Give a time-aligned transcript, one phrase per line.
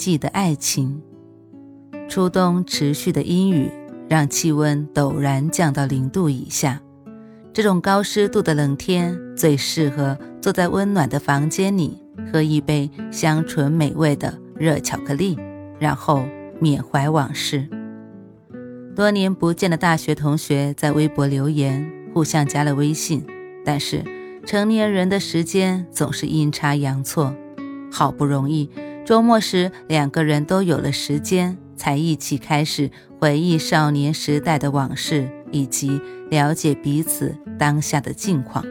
[0.00, 1.02] 毕业季的爱情，
[2.08, 3.70] 初冬持续的阴雨
[4.08, 6.80] 让气温陡然降到零度以下。
[7.52, 11.98] 这种高湿度的冷天，最适合坐在温暖的房间里，
[12.32, 15.36] 喝一杯香醇美味的热巧克力，
[15.78, 16.24] 然后
[16.58, 17.68] 缅怀往事。
[18.96, 23.22] 多年不见的大学同学在微博留言，互相加了微信，
[23.66, 24.02] 但是
[24.46, 27.34] 成年人的时间总是阴差阳错，
[27.92, 28.70] 好不容易。
[29.10, 38.64] 周末时，两个人都有了时间，才一起开始回忆少年时代的往事，以及了解彼此当下的近况。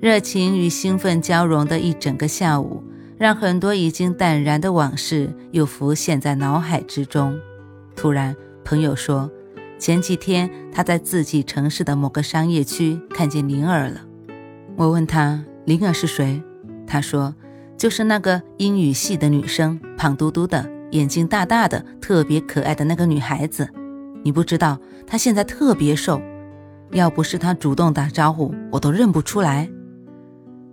[0.00, 2.82] 热情与兴奋交融的一整个下午，
[3.18, 7.38] 让很多已经淡然的往事又浮现在脑海之中。
[7.94, 9.30] 突然，朋友说，
[9.78, 14.00] 前几天他在自己城市的某个商业区看见灵儿了。
[14.76, 16.42] 我问他，灵儿是谁？
[16.86, 17.34] 他说。
[17.76, 23.68] 就是那个英语系的女生，胖嘟嘟的，眼睛大大的，特别可爱的那个女孩子。
[24.22, 26.20] 你不知道，她现在特别瘦，
[26.92, 29.68] 要不是她主动打招呼，我都认不出来。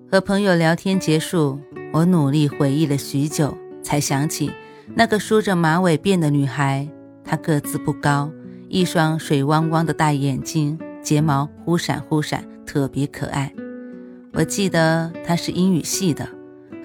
[0.09, 1.59] 和朋友聊天结束，
[1.91, 4.51] 我努力回忆了许久，才想起
[4.95, 6.87] 那个梳着马尾辫的女孩。
[7.23, 8.31] 她个子不高，
[8.69, 13.51] 一双水汪汪的大眼睛，睫毛忽闪忽闪，特别可爱。
[14.33, 16.27] 我记得她是英语系的。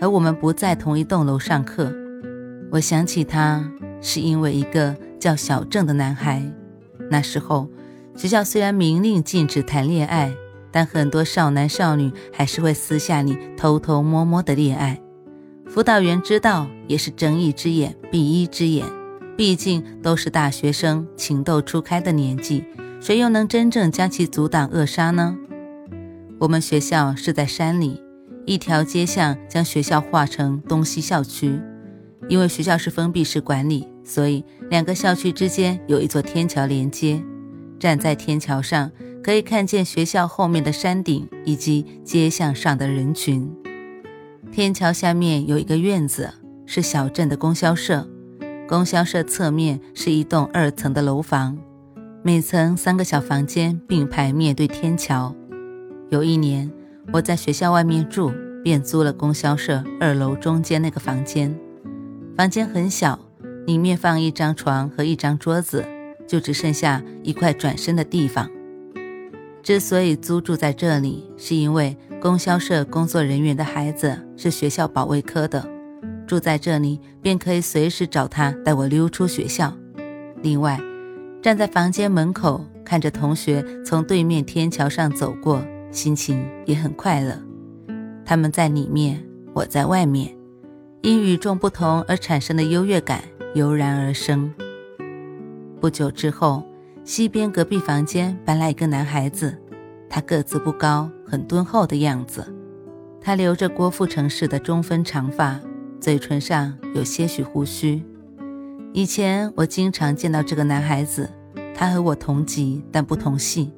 [0.01, 1.93] 而我们不在同一栋楼上课，
[2.71, 3.69] 我想起他
[4.01, 6.43] 是因为一个叫小郑的男孩。
[7.11, 7.69] 那时候
[8.15, 10.33] 学校虽然明令禁止谈恋爱，
[10.71, 15.01] 但很多少男少女还是会私下里偷偷摸摸的恋爱。
[15.67, 18.87] 辅导员知道也是睁一只眼闭一只眼，
[19.37, 22.65] 毕竟都是大学生，情窦初开的年纪，
[23.01, 25.37] 谁又能真正将其阻挡扼杀呢？
[26.39, 28.08] 我们学校是在山里。
[28.49, 31.61] 一条街巷将学校划成东西校区，
[32.31, 37.23] 因为学校是封闭式管理，所以两个校区之间有一座天桥连接。
[37.79, 38.91] 站在天桥上，
[39.23, 43.55] 可以看见学校后面的山顶以及街巷上的人群。
[44.51, 46.33] 天桥下面有一个院子，
[46.65, 48.09] 是小镇的供销社。
[48.67, 51.59] 供销社侧面是一栋二层的楼房，
[52.23, 55.37] 每层三个小房间并排面对天桥。
[56.09, 56.73] 有一年。
[57.11, 58.31] 我在学校外面住，
[58.63, 61.59] 便租了供销社二楼中间那个房间。
[62.37, 63.19] 房间很小，
[63.67, 65.85] 里面放一张床和一张桌子，
[66.27, 68.49] 就只剩下一块转身的地方。
[69.63, 75.67] 之所以租住在这里，是因为供销社工作人员的孩子是学校保卫科的，
[76.27, 79.73] 住在这里便可以随时找他带我溜出学校。
[80.43, 80.79] 另外，
[81.41, 85.63] 站在房间门口看着同学从对面天桥上走过。
[85.91, 87.41] 心情也很快乐，
[88.25, 90.37] 他们在里面，我在外面，
[91.03, 93.23] 因与众不同而产生的优越感
[93.55, 94.53] 油然而生。
[95.81, 96.63] 不久之后，
[97.05, 99.57] 西边隔壁房间搬来一个男孩子，
[100.11, 102.47] 他个子不高，很敦厚的样子。
[103.21, 105.59] 他留着郭富城式的中分长发，
[106.01, 108.03] 嘴唇上有些许胡须。
[108.93, 111.31] 以前我经常见到这个男孩子，
[111.75, 113.73] 他和我同级，但不同系。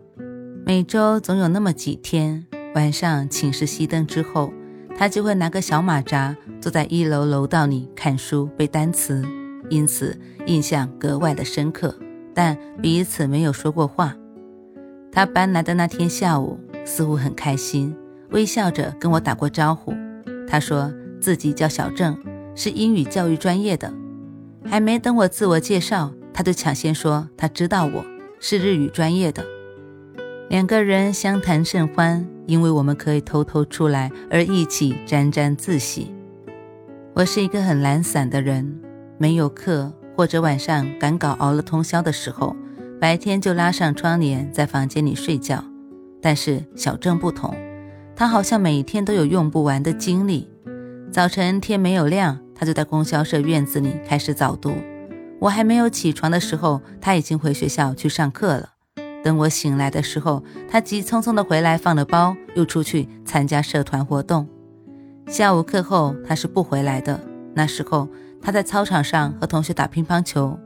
[0.70, 4.52] 每周总有那么几天，晚上寝室熄灯之后，
[4.96, 9.20] 他就会拿个小马扎，坐在一楼楼道里看书背单词，
[9.68, 10.16] 因此
[10.46, 11.92] 印象格外的深刻。
[12.32, 14.14] 但彼此没有说过话。
[15.10, 17.92] 他搬来的那天下午，似乎很开心，
[18.30, 19.92] 微笑着跟我打过招呼。
[20.46, 22.16] 他说自己叫小郑，
[22.54, 23.92] 是英语教育专业的。
[24.64, 28.04] 还没等我自我介绍，他就抢先说他知道我
[28.38, 29.44] 是日语专业的。
[30.50, 36.12] 两个人相谈甚欢，因为我们可以偷偷出来而一起沾沾自喜。
[37.14, 38.80] 我是一个很懒散的人，
[39.16, 42.56] 没有课或者晚上赶稿熬了通宵的时候，
[43.00, 45.62] 白天就拉上窗帘在房间里睡觉。
[46.20, 47.54] 但是小郑不同，
[48.16, 50.50] 他好像每天都有用不完的精力。
[51.12, 54.74] 早晨天没有亮，他就在供销社院子里开始早读。
[55.38, 58.70] 我还没有起床的时候，他已经回学校去上课了。
[59.22, 64.48] 等我醒来的时候，他急匆匆地回来，放了包，又出去参加社团活动。
[65.26, 67.20] 下午课后，他是不回来的。
[67.54, 68.08] 那时候，
[68.40, 70.58] 他在操场上和同学打乒乓球。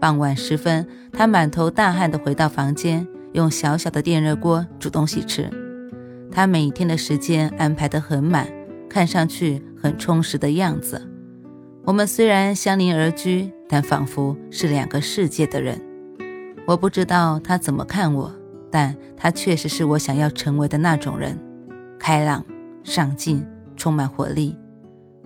[0.00, 5.50] 傍晚时分，他满头大汗地回到房间，用小小的电热锅煮东西吃。
[6.32, 8.48] 他每天的时间安排得很满，
[8.88, 11.06] 看上去很充实的样子。
[11.84, 15.80] 我们虽然相邻而居，但仿佛是两个世界的人。
[16.70, 18.32] 我不知道他怎么看我，
[18.70, 21.36] 但他确实是我想要成为的那种人：
[21.98, 22.44] 开朗、
[22.84, 23.44] 上进、
[23.76, 24.56] 充满活力。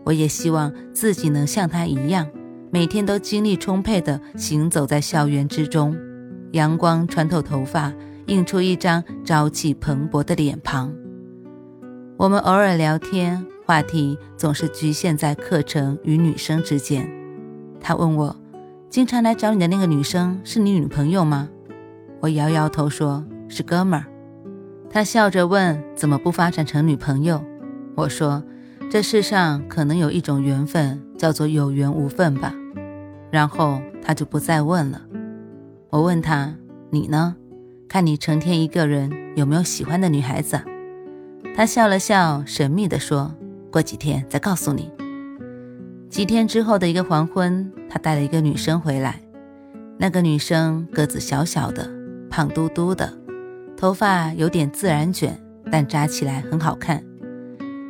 [0.05, 2.27] 我也希望自己能像他一样。
[2.71, 5.95] 每天都精力充沛地行走在校园之中，
[6.53, 7.93] 阳光穿透头发，
[8.25, 10.91] 映出一张朝气蓬勃的脸庞。
[12.17, 17.07] 我们偶尔聊天，话题总是局限在课程与女生之间。
[17.83, 18.35] 他问我
[18.95, 21.49] ：“经常来找你的那个女生是你女朋友吗？”
[22.23, 24.07] 我摇摇头说：“是哥们儿。”
[24.89, 27.45] 他笑着问：“怎么不发展成女朋友？”
[27.97, 28.41] 我说
[28.89, 32.55] ：“这世上可能有一种缘分，叫做有缘无分吧。”
[33.33, 35.03] 然后他就不再问了。
[35.91, 36.55] 我问他
[36.91, 37.35] ：“你呢？
[37.89, 40.61] 看你成天一个人，有没有喜欢的女孩子？”
[41.57, 43.35] 他笑了笑，神秘地说
[43.73, 44.89] ：“过几天再告诉你。”
[46.15, 49.21] 几天之后的一个黄昏，他带了一个女生回来。
[49.99, 51.91] 那个女生个子小小的，
[52.31, 53.13] 胖嘟嘟的，
[53.77, 55.37] 头发有点自然卷，
[55.73, 57.03] 但扎起来很好看。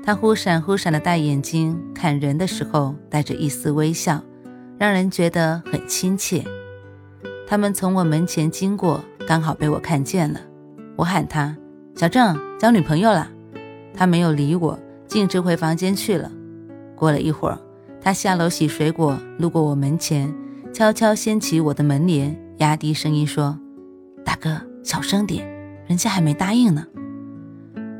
[0.03, 4.23] 她忽闪忽闪的大眼睛，看人的时候带着一丝微笑。
[4.79, 6.43] 让人觉得很亲切。
[7.47, 10.41] 他们从我门前经过，刚好被我看见了。
[10.97, 11.55] 我喊他
[11.94, 13.31] ：“小郑交女朋友了。”
[13.93, 16.32] 他没有理我，径直回房间去了。
[16.97, 17.59] 过了一会儿，
[18.04, 20.30] 他下楼洗水果，路过我门前，
[20.74, 23.58] 悄悄掀起我的门帘，压低声音说
[24.22, 25.48] ：“大哥，小声点，
[25.86, 26.86] 人家还没答应呢。”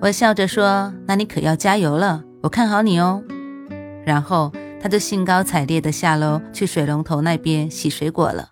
[0.03, 3.25] 我笑着说：“那你可要加油了，我看好你哦。”
[4.05, 4.53] 然后。
[4.85, 8.51] 他就兴高采烈地下楼去水龙头那边洗水果了。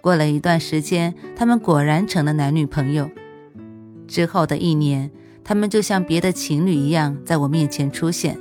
[0.00, 3.10] 过了一段时间，他们果然成了男女朋友。
[4.06, 5.10] 之后的一年，
[5.42, 8.38] 他们就像别的情侣一样在我面前出现。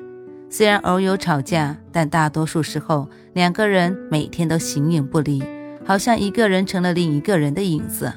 [0.57, 5.43] 虽然偶有吵架，但大多数时候两个人每天都形影不离，
[5.83, 8.09] 好像一个人成了另一个人的影子。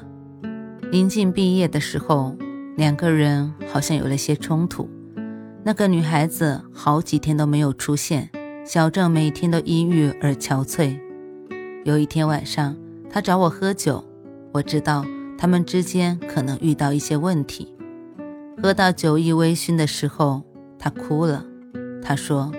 [0.89, 2.33] 临近毕业的时候，
[2.77, 4.89] 两个人好像有了些冲突。
[5.65, 8.29] 那个女孩子好几天都没有出现。
[8.63, 10.97] 小郑每天都阴郁而憔悴。
[11.83, 12.73] 有一天晚上，
[13.09, 14.01] 他找我喝酒，
[14.53, 15.05] 我知道
[15.37, 17.75] 他们之间可能遇到一些问题。
[18.63, 20.41] 喝到酒意微醺的时候，
[20.79, 21.45] 他哭了。
[22.01, 22.51] 他说：“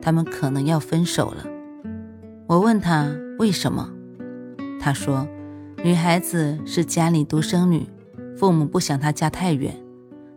[0.00, 1.46] 他们可能要分手了。”
[2.46, 3.90] 我问他为什么，
[4.80, 5.26] 他说
[5.82, 7.86] ：“女孩子是家里独生女，
[8.36, 9.74] 父母不想她嫁太远，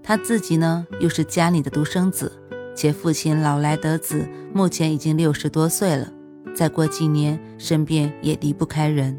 [0.02, 2.32] 她自己呢又是家里的独生子。”
[2.78, 6.12] 且父亲老来得子，目前已经六十多岁了，
[6.54, 9.18] 再过几年身边也离不开人。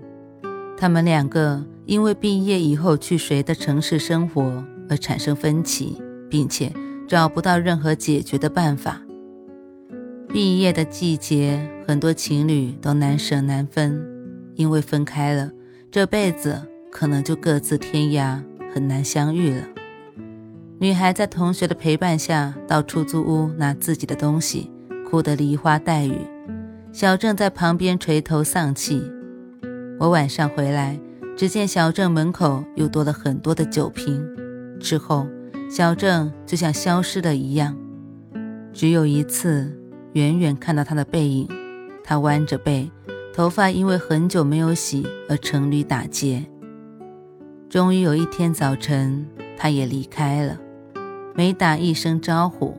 [0.77, 5.97] 他们两个因为毕业以后去谁的城市生活而产生分歧，
[6.29, 6.71] 并且
[7.09, 9.01] 找不到任何解决的办法。
[10.29, 14.05] 毕业的季节，很多情侣都难舍难分，
[14.55, 15.51] 因为分开了，
[15.91, 18.43] 这辈子可能就各自天涯，
[18.75, 19.63] 很难相遇了。
[20.79, 24.71] 女孩在同学的陪伴下到出租屋拿自己的东西，
[25.09, 26.19] 哭得梨花带雨。
[26.93, 29.03] 小郑在旁边垂头丧气。
[29.99, 30.99] 我晚上回来，
[31.35, 34.23] 只见小郑门口又多了很多的酒瓶。
[34.79, 35.27] 之后，
[35.71, 37.75] 小郑就像消失了一样。
[38.75, 39.75] 只有一次，
[40.17, 41.47] 远远看到他的背影，
[42.03, 42.91] 他弯着背，
[43.35, 46.43] 头发因为很久没有洗而成缕打结。
[47.69, 49.27] 终于有一天早晨，
[49.59, 50.59] 他也离开了。
[51.35, 52.79] 没打一声招呼，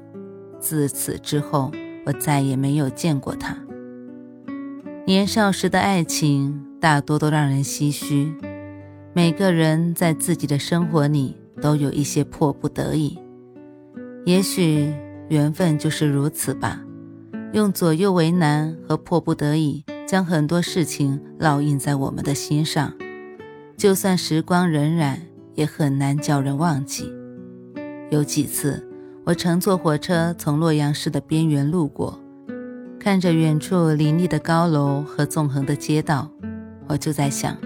[0.60, 1.72] 自此之后，
[2.08, 3.56] 我再也没有见过他。
[5.06, 8.34] 年少时的爱情大多都让人唏嘘，
[9.14, 13.16] 每个人在自己的生活里都有一些迫不得已。
[14.26, 14.92] 也许
[15.30, 16.82] 缘分就是如此吧，
[17.54, 22.94] 用左右为难和迫不得已，将很多事情烙印在我们的心上，
[23.78, 25.18] 就算时光荏苒，
[25.56, 27.12] 也很难叫人忘记。
[28.10, 28.86] 有几次，
[29.24, 32.20] 我乘坐火车从洛阳市的边缘路过，
[33.00, 36.30] 看着远处林立的高楼和纵横的街道，
[36.88, 37.58] 我就在想，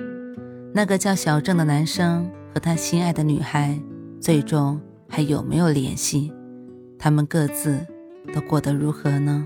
[0.74, 3.80] 那个叫小郑的男生和他心爱的女孩，
[4.20, 6.32] 最终还有没有联系？
[7.00, 7.80] 他们各自
[8.34, 9.46] 都过得如何呢？